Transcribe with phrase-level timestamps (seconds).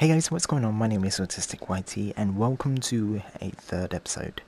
[0.00, 0.76] Hey guys, what's going on?
[0.76, 4.40] My name is Autistic YT and welcome to a third episode.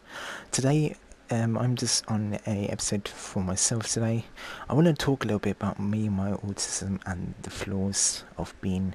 [0.51, 0.97] Today,
[1.31, 4.25] um, I'm just on a episode for myself today.
[4.67, 8.55] I want to talk a little bit about me, my autism, and the flaws of
[8.63, 8.95] being,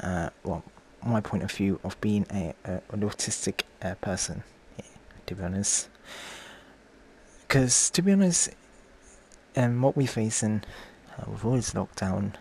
[0.00, 0.64] uh, well,
[1.06, 4.42] my point of view of being a, a an autistic uh, person.
[4.76, 4.86] Yeah,
[5.26, 5.88] to be honest,
[7.42, 8.50] because to be honest,
[9.54, 10.64] um, what we're facing
[11.16, 12.32] uh, with all this lockdown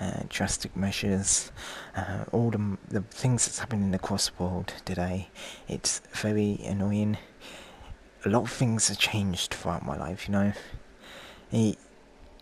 [0.00, 1.52] uh, drastic measures,
[1.96, 5.28] uh, all the, the things that's happening across the world today.
[5.68, 7.18] It's very annoying.
[8.24, 10.52] A lot of things have changed throughout my life, you know.
[11.52, 11.78] It,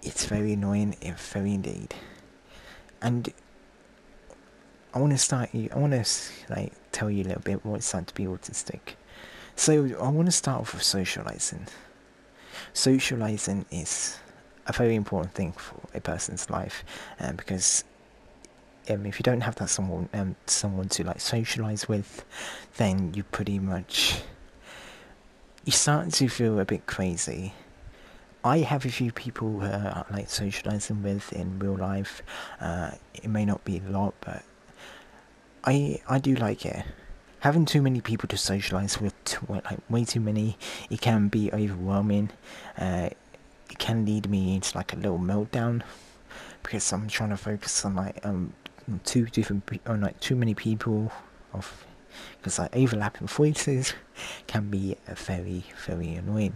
[0.02, 1.94] it's very annoying, it's very indeed.
[3.00, 3.32] And
[4.94, 6.04] I want to start you, I want to
[6.48, 8.94] like tell you a little bit what it's like to be autistic.
[9.56, 11.66] So I want to start off with socializing.
[12.72, 14.18] Socializing is
[14.68, 16.84] a very important thing for a person's life,
[17.18, 17.84] um, because
[18.90, 22.24] um, if you don't have that someone um, someone to like socialize with,
[22.76, 24.20] then you pretty much
[25.64, 27.54] you start to feel a bit crazy.
[28.44, 32.22] I have a few people uh, I like socializing with in real life.
[32.60, 34.42] Uh, it may not be a lot, but
[35.64, 36.84] I I do like it.
[37.40, 39.14] Having too many people to socialize with,
[39.48, 40.58] like way too many,
[40.90, 42.30] it can be overwhelming.
[42.76, 43.10] Uh,
[43.70, 45.82] it can lead me into like a little meltdown
[46.62, 48.52] because I'm trying to focus on like um
[49.04, 51.12] two different on like too many people
[51.52, 51.86] of
[52.36, 53.94] because like overlapping voices
[54.46, 56.54] can be very very annoying.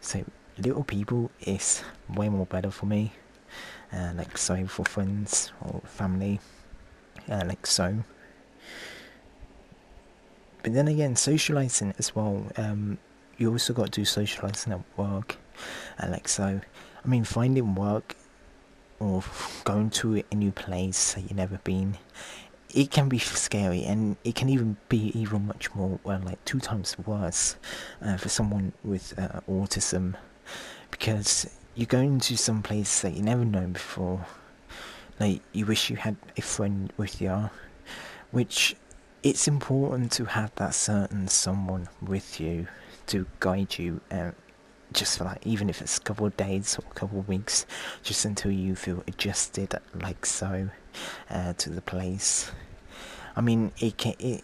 [0.00, 0.24] So
[0.58, 1.82] little people is
[2.14, 3.12] way more better for me.
[3.92, 6.38] Uh, like so for friends or family,
[7.28, 8.04] uh, like so.
[10.62, 12.46] But then again, socializing as well.
[12.56, 12.98] Um,
[13.36, 15.38] you also got to do socializing at work
[15.98, 16.60] and like so
[17.04, 18.16] i mean finding work
[18.98, 19.22] or
[19.64, 21.96] going to a new place that you've never been
[22.74, 26.60] it can be scary and it can even be even much more well like two
[26.60, 27.56] times worse
[28.02, 30.14] uh, for someone with uh, autism.
[30.90, 34.26] Because you're going to some place that you never known before.
[35.18, 37.50] Like you wish you had a friend with you
[38.30, 38.76] which
[39.22, 42.66] it's important to have that certain someone with you
[43.06, 44.30] to guide you uh,
[44.92, 47.66] just for like even if it's a couple of days or a couple of weeks
[48.02, 50.68] just until you feel adjusted like so
[51.30, 52.50] uh, to the place.
[53.36, 54.42] I mean it can it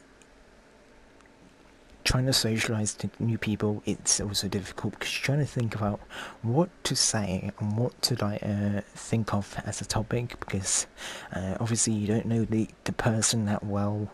[2.04, 5.98] trying to socialize to new people it's also difficult because you're trying to think about
[6.42, 10.86] what to say and what to like uh, think of as a topic because
[11.34, 14.08] uh, obviously you don't know the, the person that well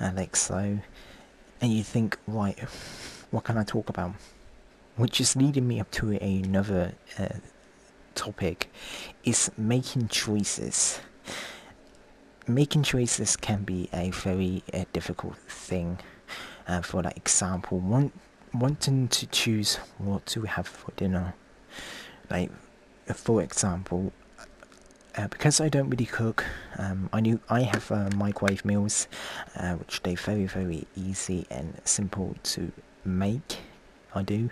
[0.00, 0.80] uh, like so.
[1.60, 2.58] And you think right
[3.30, 4.12] what can i talk about
[4.96, 7.28] which is leading me up to another uh,
[8.14, 8.70] topic,
[9.24, 11.00] is making choices.
[12.46, 15.98] Making choices can be a very uh, difficult thing.
[16.66, 18.12] Uh, for like example, want,
[18.54, 21.34] wanting to choose what to have for dinner.
[22.30, 22.50] Like,
[23.14, 24.12] for example,
[25.16, 26.44] uh, because I don't really cook,
[26.78, 29.08] um, I knew I have uh, microwave meals,
[29.56, 32.72] uh, which they're very very easy and simple to
[33.04, 33.58] make.
[34.14, 34.50] I do.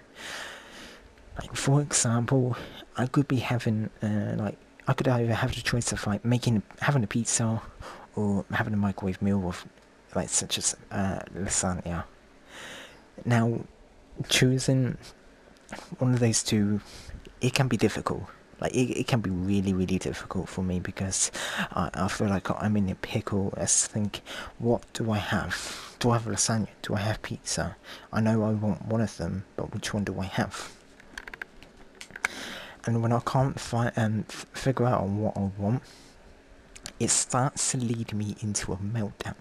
[1.40, 2.56] Like for example,
[2.96, 4.56] I could be having uh, like
[4.86, 7.62] I could either have the choice of like making having a pizza
[8.16, 9.64] or having a microwave meal with
[10.14, 12.04] like such as uh, lasagna.
[13.24, 13.60] Now,
[14.28, 14.96] choosing
[15.98, 16.80] one of those two,
[17.40, 18.24] it can be difficult.
[18.60, 21.30] Like it, it can be really really difficult for me because
[21.72, 24.20] I, I feel like I'm in a pickle as think
[24.58, 26.68] what do I have do I have lasagna?
[26.80, 27.76] Do I have pizza?
[28.10, 30.72] I know I want one of them, but which one do I have?
[32.86, 35.82] And when I can't find um, figure out what I want,
[36.98, 39.34] it starts to lead me into a meltdown.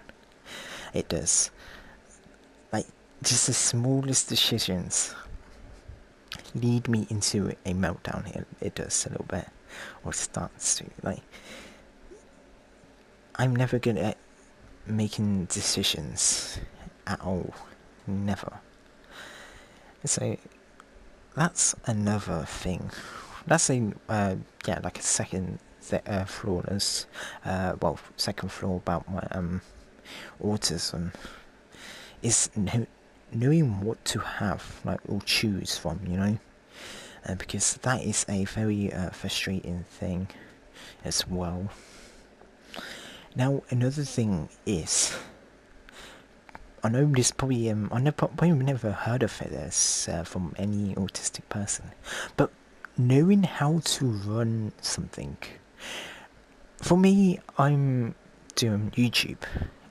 [0.94, 1.50] It does.
[2.74, 2.88] Like
[3.24, 5.16] just the smallest decisions
[6.56, 8.26] lead me into a meltdown.
[8.26, 8.46] here.
[8.62, 9.48] it does a little bit,
[10.04, 11.22] or starts to like.
[13.36, 14.18] I'm never good at
[14.86, 16.60] making decisions
[17.08, 17.54] at all.
[18.06, 18.60] Never.
[20.06, 20.38] So
[21.36, 22.92] that's another thing.
[23.48, 27.06] That's a uh, yeah, like a second uh.
[27.46, 29.62] Uh, well, second flaw about my um
[30.44, 31.14] autism
[32.22, 32.88] is kn-
[33.34, 36.00] knowing what to have, like or choose from.
[36.08, 36.38] You know,
[37.28, 40.28] uh, because that is a very uh, frustrating thing
[41.04, 41.70] as well.
[43.36, 45.16] Now, another thing is,
[46.84, 50.96] I know this probably um, I never probably never heard of this uh, from any
[50.96, 51.92] autistic person,
[52.38, 52.52] but
[52.98, 55.38] knowing how to run something.
[56.78, 58.16] For me, I'm
[58.56, 59.44] doing YouTube,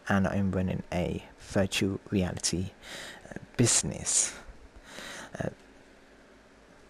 [0.08, 2.70] and I'm running a virtual reality
[3.58, 4.32] business.
[5.38, 5.50] Uh,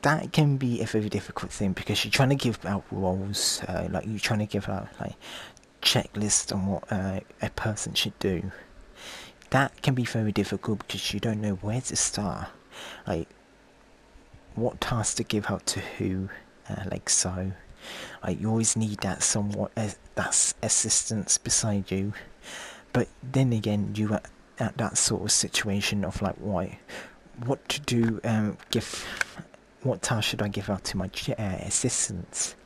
[0.03, 3.88] that can be a very difficult thing because you're trying to give out roles, uh,
[3.91, 5.15] like you're trying to give out like
[5.82, 8.53] checklists on what uh, a person should do.
[9.50, 12.49] That can be very difficult because you don't know where to start,
[13.09, 13.29] like
[14.55, 16.29] what task to give out to who,
[16.69, 17.53] uh, like so.
[18.23, 22.12] Like you always need that somewhat uh, that assistance beside you,
[22.93, 24.19] but then again you
[24.58, 26.78] at that sort of situation of like why,
[27.44, 29.06] what to do, um, give
[29.82, 31.06] what task should I give out to my
[31.38, 32.56] uh, assistants?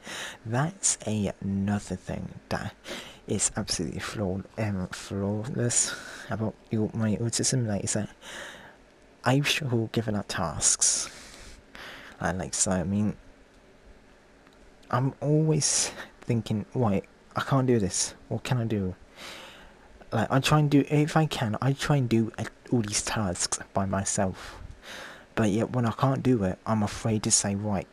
[0.47, 2.75] That's a, another thing that
[3.27, 5.95] is absolutely flawed, um, flawless
[6.31, 7.67] about your, my autism.
[7.67, 8.09] Like, is that
[9.25, 11.09] I struggle giving out tasks.
[12.19, 13.17] And like, so I mean,
[14.91, 15.93] I'm always
[16.23, 17.03] thinking, why
[17.37, 18.15] I can't do this.
[18.29, 18.95] What can I do?
[20.13, 21.57] Like, I try and do if I can.
[21.63, 22.33] I try and do
[22.71, 24.63] all these tasks by myself
[25.35, 27.87] but yet when I can't do it, I'm afraid to say, right,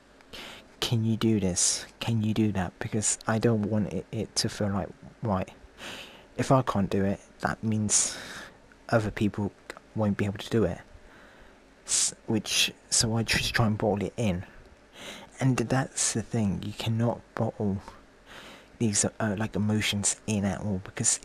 [0.79, 1.85] can you do this?
[1.99, 2.73] Can you do that?
[2.79, 4.89] Because I don't want it, it to feel like,
[5.23, 5.49] right,
[6.37, 8.17] if I can't do it, that means
[8.89, 9.51] other people
[9.95, 10.79] won't be able to do it.
[12.27, 14.45] which, so I just try and bottle it in.
[15.39, 17.81] And that's the thing, you cannot bottle
[18.79, 21.19] these uh, like emotions in at all because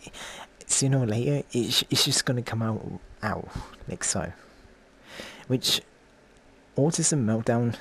[0.67, 2.83] sooner or later it's, it's just going to come out
[3.23, 3.49] out
[3.89, 4.33] like so.
[5.47, 5.83] Which
[6.77, 7.77] autism meltdown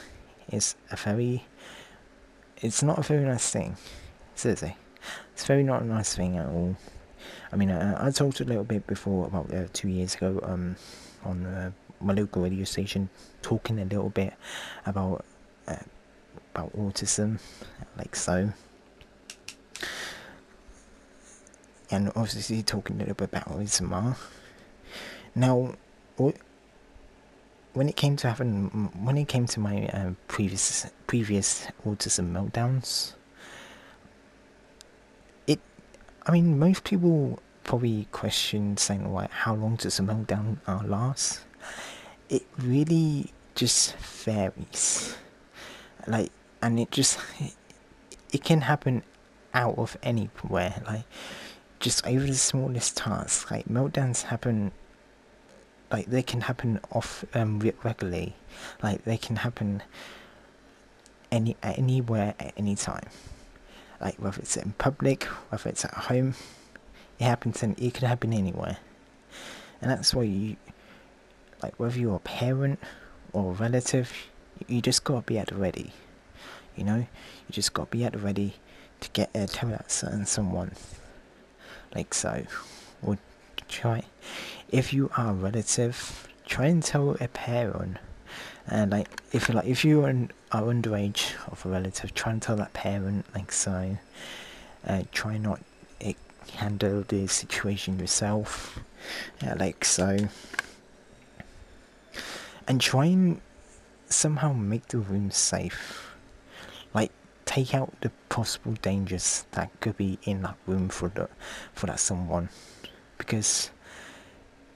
[0.51, 1.45] is a very
[2.57, 3.77] it's not a very nice thing
[4.35, 4.77] seriously.
[5.33, 6.75] It's very not a nice thing at all.
[7.51, 10.75] I mean uh, i talked a little bit before about uh, two years ago um
[11.23, 11.71] on uh,
[12.01, 13.09] my local radio station
[13.41, 14.33] talking a little bit
[14.85, 15.23] about
[15.67, 15.75] uh,
[16.53, 17.39] about autism
[17.97, 18.51] like so
[21.93, 24.15] and obviously talking a little bit about autism
[25.35, 25.73] now
[27.73, 28.65] when it came to having
[29.03, 33.13] when it came to my uh, previous previous autism meltdowns
[35.47, 35.59] it
[36.25, 41.41] i mean most people probably question saying like how long does a meltdown uh, last?
[42.29, 45.15] It really just varies.
[46.07, 46.31] Like
[46.61, 47.53] and it just it,
[48.31, 49.03] it can happen
[49.53, 50.81] out of anywhere.
[50.85, 51.05] Like
[51.83, 54.71] just over the smallest tasks like meltdowns happen
[55.91, 58.35] like they can happen off um, regularly.
[58.81, 59.83] Like they can happen
[61.29, 63.09] any anywhere at any time.
[63.99, 66.35] Like whether it's in public whether it's at home
[67.19, 68.77] it happens and it can happen anywhere.
[69.81, 70.55] And that's why you
[71.61, 72.79] like whether you're a parent
[73.33, 74.09] or a relative
[74.67, 75.91] you just gotta be at the ready
[76.77, 76.95] you know?
[76.95, 78.55] You just gotta be at the ready
[79.01, 80.71] to get a tell that certain someone
[81.95, 82.45] like so
[83.01, 83.17] or
[83.67, 84.03] try
[84.73, 87.97] if you are relative, try and tell a parent.
[88.67, 90.09] And like if like if you are,
[90.51, 93.97] are underage of a relative, try and tell that parent like so.
[94.85, 95.61] Uh, try not
[95.99, 96.17] it,
[96.55, 98.79] handle the situation yourself,
[99.43, 100.27] yeah, like so.
[102.67, 103.41] And try and
[104.09, 106.15] somehow make the room safe.
[106.95, 107.11] Like
[107.45, 111.29] take out the possible dangers that could be in that room for the
[111.73, 112.49] for that someone,
[113.17, 113.71] because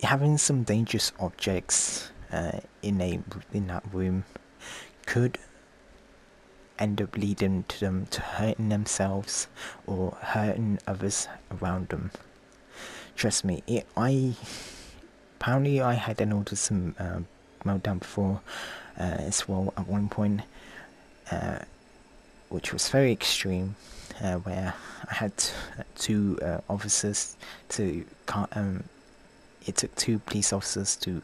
[0.04, 3.20] having some dangerous objects uh, in a
[3.54, 4.24] in that room
[5.06, 5.38] could
[6.80, 9.48] end up leading to them to hurting themselves
[9.88, 11.28] or hurting others
[11.60, 12.12] around them.
[13.16, 14.36] Trust me, it, I
[15.40, 17.22] apparently I had an autism uh,
[17.66, 18.42] meltdown before
[19.00, 20.42] uh, as well at one point,
[21.32, 21.60] uh,
[22.50, 23.76] which was very extreme,
[24.22, 24.74] uh, where
[25.10, 25.34] I had
[25.96, 27.36] two uh, officers
[27.70, 28.06] to
[28.54, 28.84] um,
[29.66, 31.22] it took two police officers to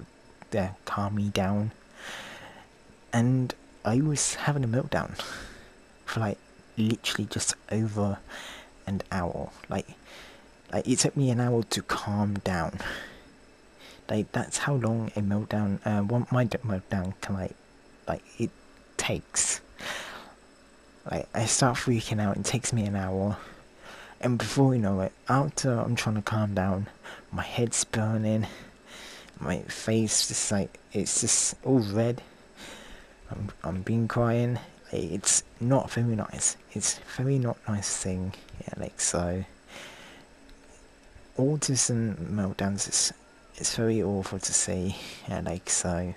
[0.57, 1.71] uh, calm me down.
[3.11, 3.53] And
[3.85, 5.19] I was having a meltdown
[6.05, 6.37] for like
[6.77, 8.19] literally just over
[8.85, 9.49] an hour.
[9.69, 9.87] Like,
[10.71, 12.79] like it took me an hour to calm down.
[14.09, 17.55] Like that's how long a meltdown, uh, one my meltdown can like,
[18.07, 18.51] like it
[18.97, 19.61] takes.
[21.09, 22.37] Like I start freaking out.
[22.37, 23.37] It takes me an hour
[24.23, 26.87] and before you know it, after I'm trying to calm down,
[27.29, 28.47] my head's burning,
[29.37, 32.21] my face just like it's just all red.
[33.29, 34.59] I'm I'm being crying.
[34.93, 36.55] It's not very nice.
[36.71, 38.33] It's very not nice thing.
[38.61, 39.43] Yeah, like so.
[41.37, 43.11] Autism meltdowns it's,
[43.55, 44.95] it's very awful to see.
[45.27, 46.13] Yeah, like so.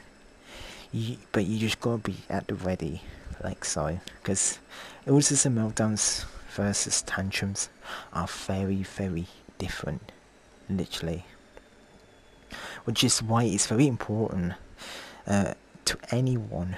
[0.93, 3.03] You, but you just gotta be at the ready,
[3.43, 4.59] like so, because
[5.07, 7.69] autism meltdowns versus tantrums
[8.13, 9.27] are very, very
[9.59, 10.13] different.
[10.69, 11.25] literally.
[12.85, 14.55] Which is why it's very important
[15.27, 15.55] uh,
[15.87, 16.77] to anyone.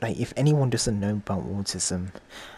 [0.00, 2.08] Like, if anyone doesn't know about autism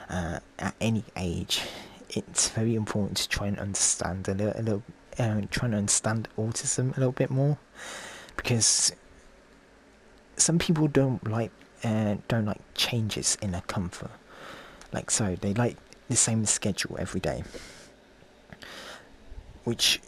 [0.09, 1.63] uh, at any age,
[2.11, 4.83] it's very important to try and understand a little, a little
[5.19, 7.59] uh, trying to understand autism a little bit more,
[8.37, 8.93] because
[10.37, 11.51] some people don't like
[11.83, 14.11] uh, don't like changes in their comfort.
[14.93, 15.77] Like so, they like
[16.09, 17.43] the same schedule every day,
[19.65, 20.01] which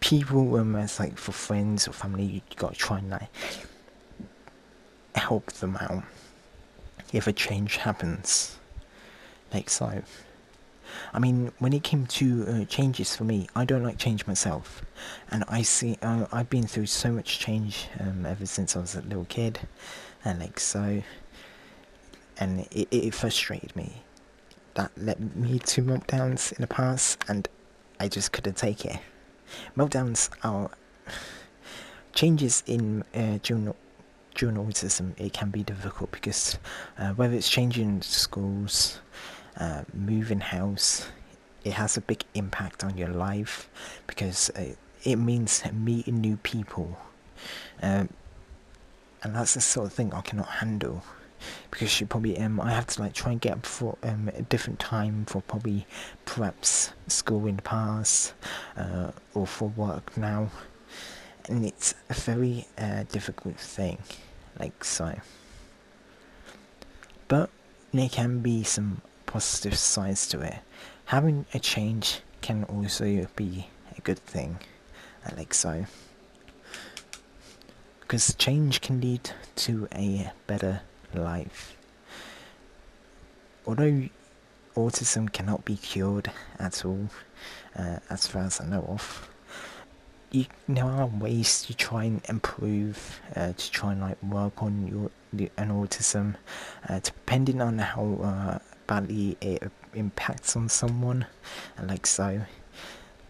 [0.00, 3.28] people um as like for friends or family you gotta try and like
[5.14, 6.02] help them out
[7.12, 8.58] if a change happens.
[9.52, 10.02] Like so.
[11.12, 14.82] I mean, when it came to uh, changes for me, I don't like change myself,
[15.30, 18.94] and I see uh, I've been through so much change um, ever since I was
[18.94, 19.60] a little kid,
[20.24, 21.02] and like so,
[22.38, 24.02] and it, it frustrated me.
[24.74, 27.48] That led me to meltdowns in the past, and
[28.00, 28.98] I just couldn't take it.
[29.76, 30.70] Meltdowns are
[32.14, 35.18] changes in uh, during autism.
[35.18, 36.58] It can be difficult because
[36.98, 39.00] uh, whether it's changing schools
[39.58, 41.08] uh, moving house,
[41.64, 43.68] it has a big impact on your life
[44.06, 46.98] because uh, it means meeting new people.
[47.82, 48.08] Um,
[49.22, 51.02] and that's the sort of thing I cannot handle
[51.70, 54.42] because you probably um I have to like try and get up for um a
[54.42, 55.86] different time for probably
[56.24, 58.34] perhaps school in the past
[58.76, 60.50] uh, or for work now
[61.48, 63.98] and it's a very uh, difficult thing
[64.58, 65.18] like so
[67.28, 67.50] but
[67.92, 70.58] there can be some positive sides to it.
[71.06, 74.58] Having a change can also be a good thing,
[75.26, 75.86] I like so.
[78.00, 80.82] Because change can lead to a better
[81.14, 81.78] life.
[83.66, 84.10] Although
[84.76, 87.08] autism cannot be cured at all,
[87.74, 89.30] uh, as far as I know of,
[90.30, 94.86] you, there are ways to try and improve, uh, to try and like work on
[94.86, 95.10] your
[95.56, 96.34] an autism,
[96.90, 98.58] uh, depending on how uh,
[98.92, 99.62] badly it
[99.94, 101.24] impacts on someone,
[101.78, 102.42] and like so.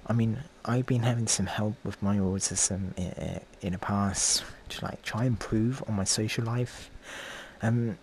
[0.09, 4.85] I mean, I've been having some help with my autism in, in the past to
[4.85, 6.91] like try and improve on my social life.
[7.63, 7.97] Um,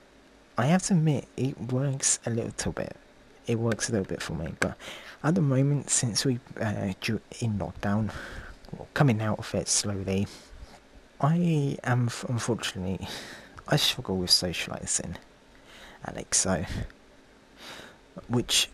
[0.58, 2.96] I have to admit, it works a little bit.
[3.46, 4.78] It works a little bit for me, but
[5.22, 6.94] at the moment, since we uh,
[7.42, 8.10] in lockdown,
[8.72, 10.28] well, coming out of it slowly,
[11.20, 13.06] I am unfortunately
[13.68, 15.18] I struggle with socializing,
[16.08, 16.38] Alex.
[16.38, 16.64] So
[18.28, 18.70] which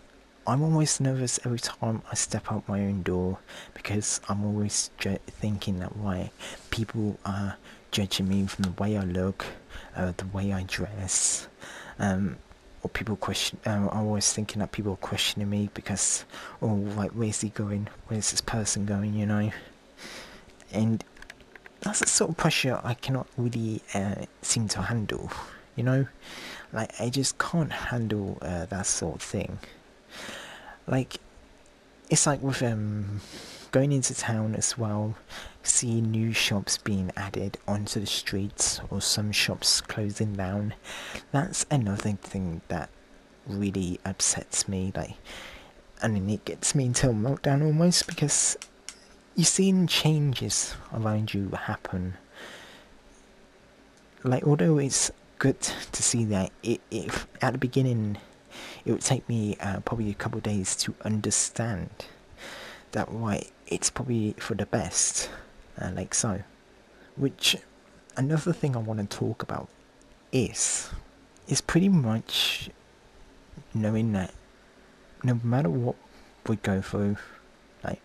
[0.47, 3.39] I'm always nervous every time I step out my own door
[3.73, 6.31] because I'm always thinking that why
[6.69, 7.57] people are
[7.89, 9.45] judging me from the way I look,
[9.95, 11.47] uh, the way I dress,
[11.97, 12.37] um,
[12.83, 13.57] or people question.
[13.65, 16.25] Um, I'm always thinking that people are questioning me because,
[16.61, 17.87] oh, like, where's he going?
[18.07, 19.15] Where's this person going?
[19.15, 19.51] You know,
[20.71, 21.03] and
[21.81, 25.31] that's the sort of pressure I cannot really uh, seem to handle.
[25.75, 26.07] You know,
[26.71, 29.59] like I just can't handle uh, that sort of thing.
[30.87, 31.17] Like
[32.09, 33.21] it's like with um
[33.71, 35.15] going into town as well,
[35.61, 40.73] seeing new shops being added onto the streets or some shops closing down.
[41.33, 42.89] That's another thing that
[43.45, 44.93] really upsets me.
[44.95, 45.17] Like,
[46.01, 48.57] I mean, it gets me into a meltdown almost because
[49.35, 52.13] you're seeing changes around you happen.
[54.23, 56.81] Like, although it's good to see that it,
[57.41, 58.17] at the beginning
[58.85, 61.89] it would take me uh, probably a couple of days to understand
[62.91, 65.29] that why it's probably for the best
[65.81, 66.43] uh, like so.
[67.17, 67.57] Which
[68.15, 69.69] another thing I want to talk about
[70.31, 70.89] is
[71.47, 72.69] is pretty much
[73.73, 74.33] knowing that
[75.23, 75.95] no matter what
[76.47, 77.17] we go through
[77.83, 78.01] like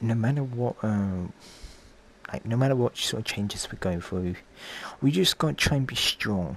[0.00, 1.32] no matter what um,
[2.32, 4.36] like no matter what sort of changes we go through,
[5.00, 6.56] we just got to try and be strong.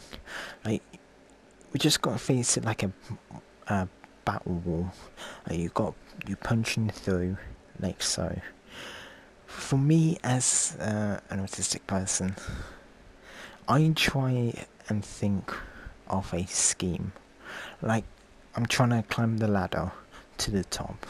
[0.66, 0.84] Like
[1.72, 2.92] we just got to face it like a,
[3.68, 3.88] a
[4.26, 4.92] battle wall.
[5.48, 5.94] Like you got
[6.28, 7.38] you punching through
[7.80, 8.40] like so.
[9.46, 12.36] For me as uh, an autistic person,
[13.68, 14.54] I try
[14.90, 15.54] and think
[16.08, 17.14] of a scheme.
[17.82, 18.06] Like
[18.56, 19.92] I'm trying to climb the ladder
[20.40, 21.06] to the top.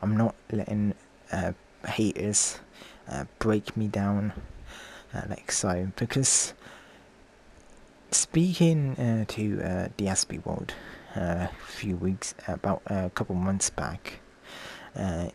[0.00, 0.94] I'm not letting
[1.32, 1.52] uh,
[1.86, 2.60] haters
[3.10, 4.32] uh, break me down
[5.14, 6.54] uh, like so because
[8.10, 10.74] speaking uh, to uh, the Aspie World
[11.16, 14.20] uh, a few weeks about uh, a couple months back
[14.96, 15.28] uh,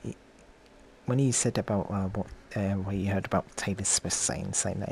[1.05, 2.27] when he said about what
[2.85, 4.85] what he heard about Taylor Swift saying saying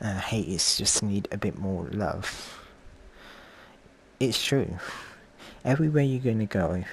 [0.00, 2.60] that haters just need a bit more love
[4.18, 4.78] it's true.
[5.64, 6.84] Everywhere you're to go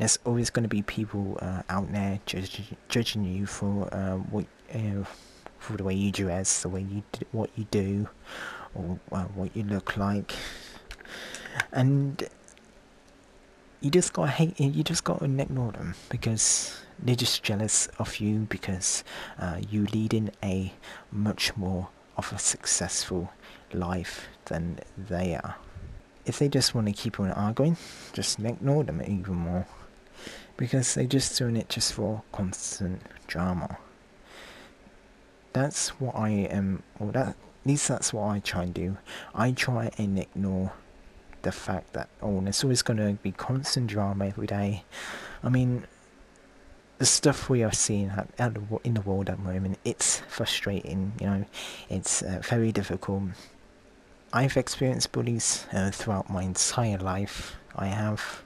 [0.00, 4.46] there's always going to be people uh, out there judge, judging you for uh, what
[4.74, 5.04] uh,
[5.58, 8.08] for the way you dress, the way you do, what you do,
[8.74, 10.32] or uh, what you look like,
[11.70, 12.26] and
[13.82, 14.58] you just gotta hate.
[14.58, 19.04] You just gotta ignore them because they're just jealous of you because
[19.38, 20.72] uh, you lead in a
[21.12, 23.30] much more of a successful
[23.74, 25.56] life than they are.
[26.24, 27.76] If they just want to keep on arguing,
[28.14, 29.66] just ignore them even more
[30.60, 33.78] because they're just doing it just for constant drama.
[35.54, 38.98] That's what I am, or that, at least that's what I try and do.
[39.34, 40.74] I try and ignore
[41.40, 44.84] the fact that, oh, there's always going to be constant drama every day.
[45.42, 45.84] I mean,
[46.98, 48.28] the stuff we are seeing out
[48.84, 51.44] in the world at the moment, it's frustrating, you know,
[51.88, 53.22] it's uh, very difficult.
[54.30, 58.42] I've experienced bullies uh, throughout my entire life, I have,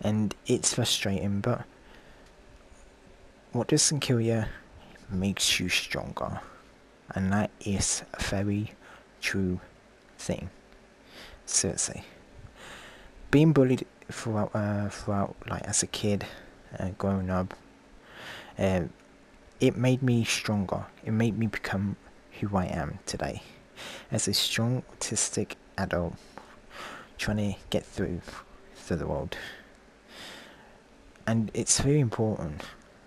[0.00, 1.64] and it's frustrating, but
[3.52, 4.44] what doesn't kill you
[5.10, 6.40] makes you stronger,
[7.14, 8.72] and that is a very
[9.20, 9.60] true
[10.18, 10.50] thing.
[11.46, 12.04] Seriously.
[13.30, 16.26] Being bullied throughout, uh, throughout like as a kid,
[16.78, 17.54] uh, growing up,
[18.58, 18.82] uh,
[19.60, 20.86] it made me stronger.
[21.04, 21.96] It made me become
[22.40, 23.42] who I am today.
[24.10, 26.14] As a strong autistic adult
[27.18, 28.20] trying to get through
[28.76, 29.36] through the world.
[31.26, 32.62] And it's very important.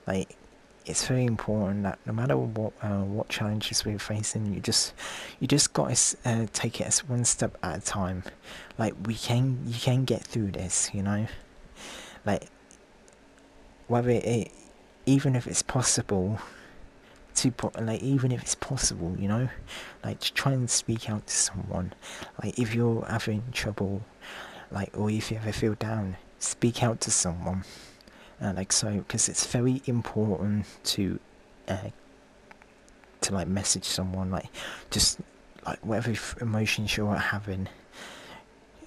[0.05, 0.35] Like
[0.85, 4.93] it's very important that no matter what uh, what challenges we're facing, you just
[5.39, 8.23] you just got to uh, take it as one step at a time.
[8.77, 11.27] Like we can you can get through this, you know.
[12.25, 12.49] Like
[13.87, 14.51] whether it
[15.05, 16.39] even if it's possible
[17.33, 19.47] to put like even if it's possible you know
[20.03, 21.93] like to try and speak out to someone
[22.43, 24.01] like if you're having trouble
[24.71, 27.63] like or if you ever feel down speak out to someone
[28.41, 31.19] uh, like so because it's very important to
[31.67, 31.89] uh,
[33.21, 34.47] to like message someone like
[34.89, 35.19] just
[35.65, 37.67] like whatever emotions you're having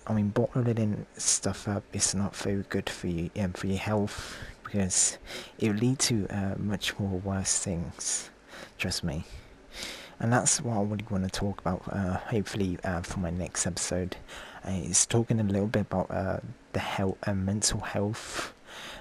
[0.06, 3.78] I mean bottling in stuff up is not very good for you um, for your
[3.78, 4.36] health
[4.70, 5.18] because
[5.58, 8.30] it will lead to uh, much more worse things.
[8.78, 9.24] Trust me.
[10.20, 11.82] And that's what I really want to talk about.
[11.90, 14.16] Uh, hopefully, uh, for my next episode,
[14.66, 16.38] uh, is talking a little bit about uh,
[16.72, 18.52] the health and mental health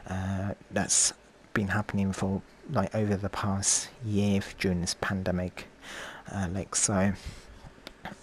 [0.10, 1.14] uh, that's
[1.54, 5.68] been happening for like over the past year during this pandemic.
[6.52, 7.14] like so,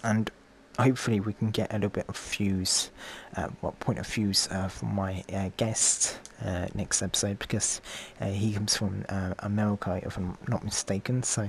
[0.02, 0.30] and
[0.78, 2.90] hopefully we can get a little bit of views,
[3.36, 7.80] uh, what point of views uh, from my uh, guest uh, next episode because
[8.20, 11.22] uh, he comes from uh, America, if I'm not mistaken.
[11.22, 11.48] So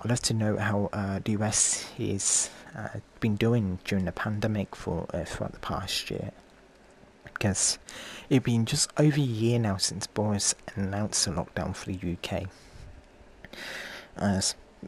[0.00, 0.90] I'd love to know how
[1.24, 2.50] the US has
[3.20, 6.32] been doing during the pandemic for throughout the past year.
[7.34, 7.78] Because
[8.30, 12.48] it's been just over a year now since Boris announced the lockdown for the UK.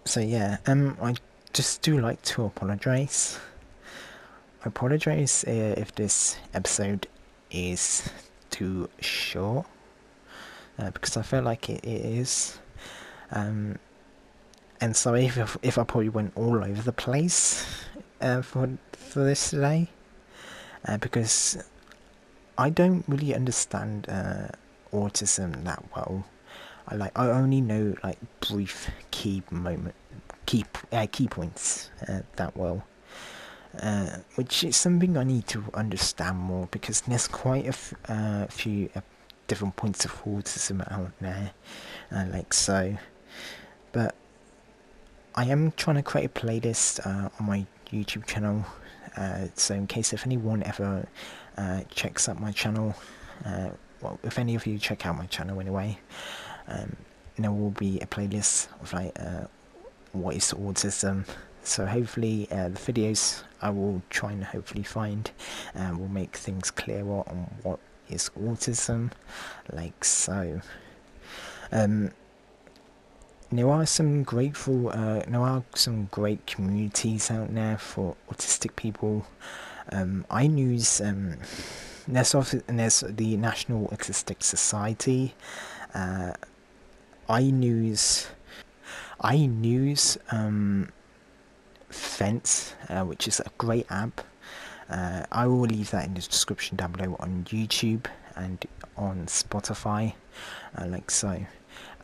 [0.04, 1.14] so yeah, um, I
[1.52, 3.38] just do like to apologize.
[4.64, 7.06] I apologize uh, if this episode
[7.50, 8.08] is
[8.50, 9.66] too short,
[10.78, 12.58] uh, because I feel like it, it is.
[13.30, 13.78] Um,
[14.80, 17.66] and sorry if, if I probably went all over the place
[18.20, 19.88] uh, for for this today,
[20.86, 21.64] uh, because
[22.58, 24.48] I don't really understand uh,
[24.92, 26.24] autism that well.
[26.88, 29.94] I like I only know like brief key moment
[30.46, 32.84] key uh, key points uh, that well.
[33.82, 38.88] Uh, which is something I need to understand more because there's quite a uh, few
[38.96, 39.02] uh,
[39.48, 41.50] different points of autism out there,
[42.10, 42.96] uh, like so.
[43.92, 44.14] But
[45.34, 48.64] I am trying to create a playlist on my YouTube channel,
[49.56, 51.06] so in case if anyone ever
[51.90, 52.94] checks out my channel,
[54.00, 55.98] well, if any of you check out my channel anyway,
[56.68, 56.96] um,
[57.38, 59.16] there will be a playlist of like
[60.12, 61.26] what is autism.
[61.62, 65.30] So hopefully uh, the videos I will try and hopefully find
[65.74, 69.10] uh, will make things clearer on what is autism
[69.72, 70.60] like so.
[71.72, 72.12] Um,
[73.50, 79.26] there are some grateful uh, there are some great communities out there for autistic people
[79.92, 81.36] um, iNews um,
[82.08, 82.32] there's,
[82.66, 85.34] there's the National Autistic Society
[85.94, 86.32] uh,
[87.28, 88.28] iNews
[89.20, 90.88] iNews um,
[91.88, 94.20] Fence, uh, which is a great app.
[94.88, 98.64] Uh, I will leave that in the description down below on YouTube and
[98.96, 100.14] on Spotify,
[100.78, 101.46] uh, like so.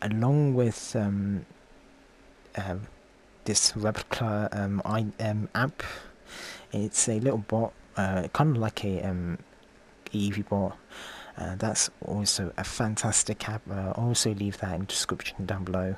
[0.00, 1.44] Along with um,
[2.56, 2.76] uh,
[3.44, 5.82] this Replika um, I, um, app,
[6.72, 9.38] it's a little bot, uh, kind of like a um,
[10.12, 10.76] Eevee bot,
[11.38, 13.62] Uh, that's also a fantastic app.
[13.70, 15.96] Uh, also leave that in the description down below.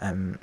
[0.00, 0.38] Um,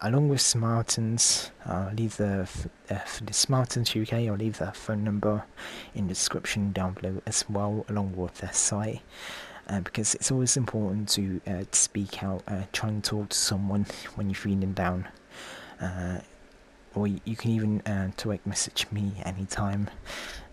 [0.00, 2.48] along with Samaritans, I'll leave the
[2.90, 4.12] uh, for the Samaritans UK.
[4.12, 5.44] I'll leave their phone number
[5.94, 9.00] in the description down below as well, along with their site.
[9.68, 13.36] Uh, because it's always important to, uh, to speak out, uh, try and talk to
[13.36, 15.06] someone when you're feeling down.
[16.94, 19.88] Or you can even uh, direct message me anytime.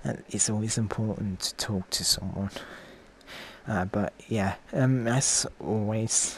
[0.05, 2.51] Uh, it's always important to talk to someone.
[3.67, 6.37] Uh, but yeah, um, as always,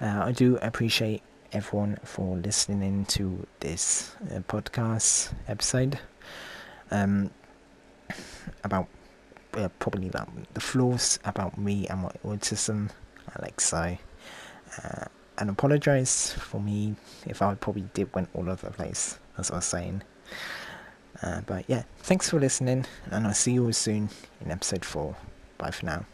[0.00, 1.22] uh, I do appreciate
[1.52, 5.98] everyone for listening to this uh, podcast episode
[6.90, 7.30] um,
[8.64, 8.88] about
[9.54, 12.90] uh, probably about the flaws about me and my autism,
[13.40, 13.96] like so.
[15.36, 16.94] And apologize for me
[17.26, 20.02] if I probably did went all over the place, as I was saying.
[21.22, 24.10] Uh, but yeah, thanks for listening, and I'll see you all soon
[24.44, 25.16] in episode 4.
[25.58, 26.06] Bye for now.